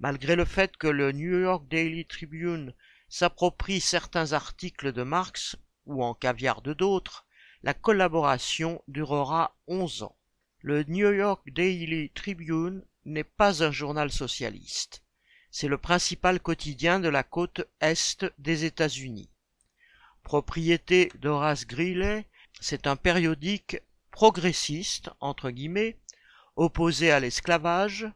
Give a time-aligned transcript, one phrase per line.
[0.00, 2.74] Malgré le fait que le New York Daily Tribune
[3.08, 5.56] s'approprie certains articles de Marx
[5.86, 7.26] ou en caviar de d'autres,
[7.62, 10.16] la collaboration durera onze ans.
[10.60, 15.02] Le New York Daily Tribune n'est pas un journal socialiste.
[15.50, 19.30] C'est le principal quotidien de la côte est des États-Unis.
[20.22, 22.26] Propriété d'Horace Greeley,
[22.60, 23.78] c'est un périodique
[24.10, 25.98] progressiste, entre guillemets,
[26.56, 28.10] opposé à l'esclavage,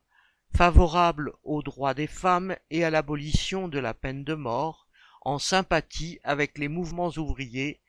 [0.57, 4.88] favorable aux droits des femmes et à l'abolition de la peine de mort,
[5.29, 7.81] en sympathie avec les mouvements ouvriers,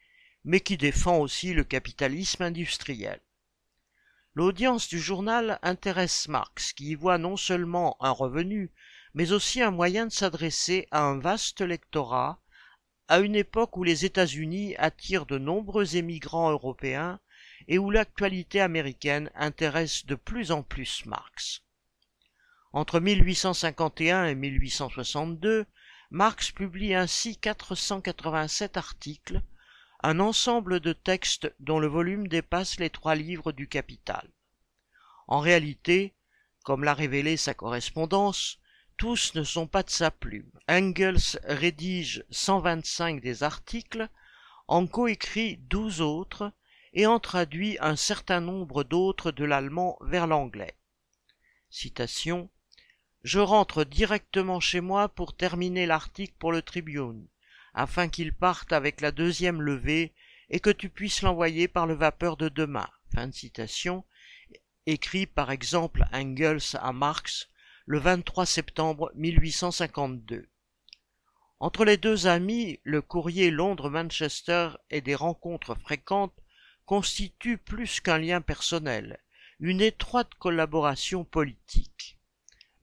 [0.43, 3.21] mais qui défend aussi le capitalisme industriel.
[4.33, 8.71] L'audience du journal intéresse Marx, qui y voit non seulement un revenu,
[9.13, 12.41] mais aussi un moyen de s'adresser à un vaste lectorat,
[13.07, 17.21] à une époque où les États-Unis attirent de nombreux émigrants européens
[17.69, 21.63] et où l'actualité américaine intéresse de plus en plus Marx.
[22.73, 25.65] Entre 1851 et 1862,
[26.11, 29.43] Marx publie ainsi 487 articles,
[30.01, 34.27] un ensemble de textes dont le volume dépasse les trois livres du Capital.
[35.27, 36.15] En réalité,
[36.63, 38.59] comme l'a révélé sa correspondance,
[38.97, 40.51] tous ne sont pas de sa plume.
[40.67, 44.09] Engels rédige 125 des articles,
[44.67, 46.51] en coécrit 12 autres
[46.93, 50.75] et en traduit un certain nombre d'autres de l'allemand vers l'anglais.
[53.23, 57.27] Je rentre directement chez moi pour terminer l'article pour le Tribune,
[57.73, 60.13] afin qu'il parte avec la deuxième levée
[60.49, 62.89] et que tu puisses l'envoyer par le vapeur de demain.
[63.13, 64.05] Fin de citation.
[64.85, 67.49] Écrit par exemple Engels à Marx
[67.85, 70.47] le 23 septembre 1852.
[71.59, 76.39] Entre les deux amis, le courrier Londres-Manchester et des rencontres fréquentes
[76.85, 79.19] constitue plus qu'un lien personnel,
[79.59, 82.18] une étroite collaboration politique.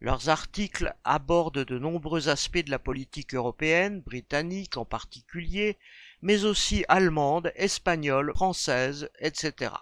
[0.01, 5.79] Leurs articles abordent de nombreux aspects de la politique européenne, britannique en particulier,
[6.21, 9.73] mais aussi allemande, espagnole, française, etc.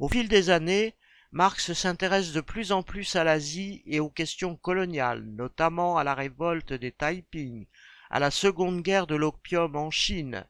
[0.00, 0.94] Au fil des années,
[1.30, 6.14] Marx s'intéresse de plus en plus à l'Asie et aux questions coloniales, notamment à la
[6.14, 7.66] révolte des Taiping,
[8.10, 10.44] à la seconde guerre de l'opium en Chine,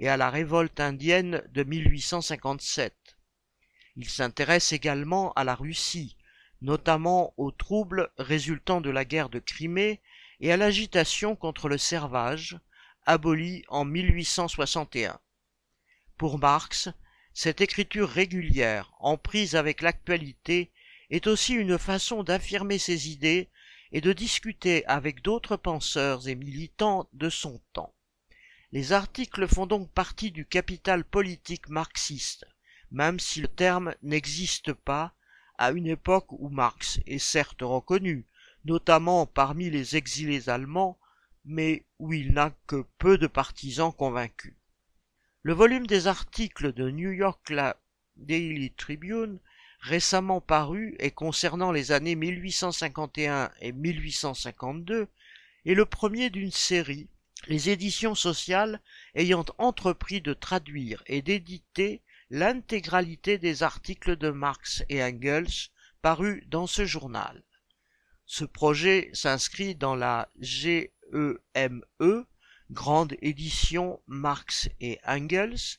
[0.00, 2.94] et à la révolte indienne de 1857.
[3.96, 6.17] Il s'intéresse également à la Russie,
[6.60, 10.00] notamment aux troubles résultant de la guerre de Crimée
[10.40, 12.58] et à l'agitation contre le servage,
[13.06, 15.18] aboli en 1861.
[16.16, 16.88] Pour Marx,
[17.32, 20.72] cette écriture régulière, en prise avec l'actualité,
[21.10, 23.48] est aussi une façon d'affirmer ses idées
[23.92, 27.94] et de discuter avec d'autres penseurs et militants de son temps.
[28.72, 32.46] Les articles font donc partie du capital politique marxiste,
[32.90, 35.14] même si le terme n'existe pas
[35.58, 38.24] à une époque où Marx est certes reconnu,
[38.64, 40.98] notamment parmi les exilés allemands,
[41.44, 44.54] mais où il n'a que peu de partisans convaincus.
[45.42, 47.52] Le volume des articles de New York
[48.16, 49.38] Daily Tribune,
[49.80, 55.08] récemment paru et concernant les années 1851 et 1852,
[55.66, 57.08] est le premier d'une série
[57.46, 58.80] les éditions sociales
[59.14, 65.70] ayant entrepris de traduire et d'éditer l'intégralité des articles de Marx et Engels
[66.02, 67.42] parus dans ce journal.
[68.26, 72.26] Ce projet s'inscrit dans la GEME, e,
[72.70, 75.78] Grande Édition Marx et Engels,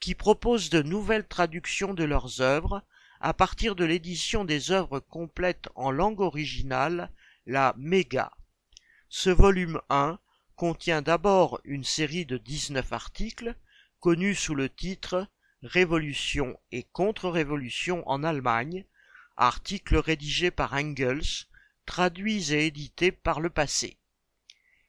[0.00, 2.82] qui propose de nouvelles traductions de leurs œuvres
[3.20, 7.12] à partir de l'édition des œuvres complètes en langue originale,
[7.46, 8.32] la Méga.
[9.10, 10.18] Ce volume 1
[10.56, 13.54] contient d'abord une série de 19 articles,
[14.00, 15.28] connus sous le titre
[15.62, 18.84] Révolution et contre-révolution en Allemagne,
[19.36, 21.46] articles rédigés par Engels,
[21.86, 23.96] traduits et édités par le passé.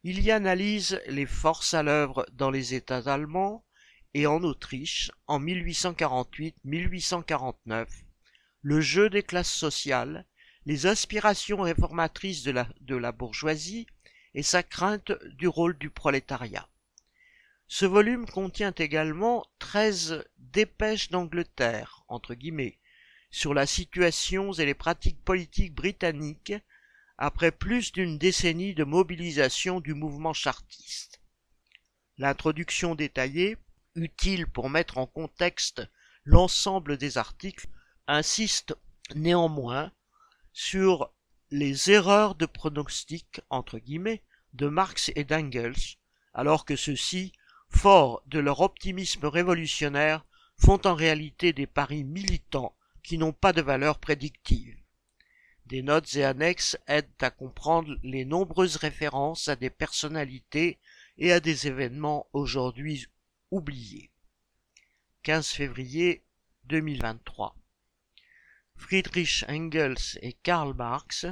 [0.03, 3.65] Il y analyse les forces à l'œuvre dans les États allemands
[4.13, 7.87] et en Autriche en 1848-1849,
[8.61, 10.25] le jeu des classes sociales,
[10.65, 13.87] les aspirations réformatrices de la, de la bourgeoisie
[14.33, 16.67] et sa crainte du rôle du prolétariat.
[17.75, 22.77] Ce volume contient également treize dépêches d'Angleterre, entre guillemets,
[23.31, 26.53] sur la situation et les pratiques politiques britanniques
[27.17, 31.19] après plus d'une décennie de mobilisation du mouvement chartiste.
[32.19, 33.57] L'introduction détaillée,
[33.95, 35.81] utile pour mettre en contexte
[36.25, 37.65] l'ensemble des articles,
[38.05, 38.75] insiste
[39.15, 39.91] néanmoins
[40.53, 41.11] sur
[41.49, 44.21] les erreurs de pronostic entre guillemets
[44.53, 45.97] de Marx et d'Engels,
[46.35, 47.33] alors que ceux-ci
[47.75, 50.25] forts de leur optimisme révolutionnaire,
[50.57, 54.77] font en réalité des paris militants qui n'ont pas de valeur prédictive.
[55.65, 60.79] Des notes et annexes aident à comprendre les nombreuses références à des personnalités
[61.17, 63.07] et à des événements aujourd'hui
[63.51, 64.11] oubliés.
[65.23, 66.23] 15 février
[66.65, 67.55] 2023.
[68.75, 71.25] Friedrich Engels et Karl Marx,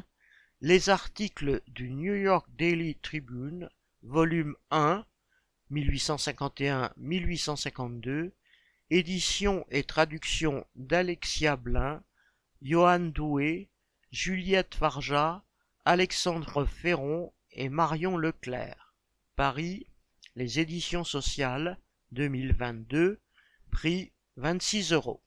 [0.62, 3.70] les articles du New York Daily Tribune,
[4.04, 5.06] volume 1,
[5.72, 8.32] 1851-1852,
[8.90, 12.04] édition et traduction d'Alexia Blin,
[12.62, 13.70] Johan Doué,
[14.12, 15.44] Juliette Farja,
[15.86, 18.94] Alexandre Ferron et Marion Leclerc.
[19.36, 19.88] Paris,
[20.36, 21.80] les éditions sociales,
[22.12, 23.20] 2022,
[23.72, 25.24] prix 26 euros.